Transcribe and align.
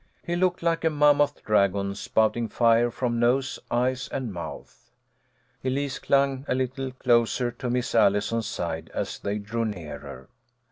He 0.23 0.35
looked 0.35 0.63
like 0.63 0.83
a 0.83 0.89
mammoth 0.89 1.43
dragon, 1.45 1.93
sponting 1.93 2.47
fire 2.49 2.89
from 2.89 3.19
nose, 3.19 3.59
eyes 3.69 4.07
and 4.11 4.33
mouth. 4.33 4.89
Elise 5.63 5.99
clung 5.99 6.43
a 6.47 6.55
little 6.55 6.89
closer 6.91 7.51
to 7.51 7.69
Miss 7.69 7.93
Allison's 7.93 8.47
side 8.47 8.89
as 8.95 9.19
they 9.19 9.37
drew 9.37 9.63
nearer. 9.63 10.27